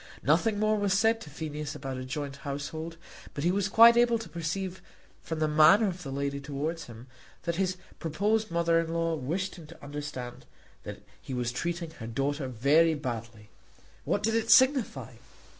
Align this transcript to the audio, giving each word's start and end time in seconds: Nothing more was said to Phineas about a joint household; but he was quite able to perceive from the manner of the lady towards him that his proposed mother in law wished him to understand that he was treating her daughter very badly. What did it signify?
Nothing 0.23 0.59
more 0.59 0.77
was 0.79 0.95
said 0.97 1.21
to 1.21 1.29
Phineas 1.29 1.75
about 1.75 1.97
a 1.97 2.03
joint 2.03 2.37
household; 2.37 2.97
but 3.35 3.43
he 3.43 3.51
was 3.51 3.69
quite 3.69 3.95
able 3.95 4.17
to 4.17 4.29
perceive 4.29 4.81
from 5.21 5.37
the 5.37 5.47
manner 5.47 5.87
of 5.87 6.01
the 6.01 6.11
lady 6.11 6.39
towards 6.39 6.85
him 6.85 7.05
that 7.43 7.57
his 7.57 7.77
proposed 7.99 8.49
mother 8.49 8.79
in 8.79 8.91
law 8.93 9.13
wished 9.13 9.57
him 9.57 9.67
to 9.67 9.83
understand 9.83 10.47
that 10.85 11.03
he 11.21 11.35
was 11.35 11.51
treating 11.51 11.91
her 11.99 12.07
daughter 12.07 12.47
very 12.47 12.95
badly. 12.95 13.51
What 14.03 14.23
did 14.23 14.33
it 14.33 14.49
signify? 14.49 15.17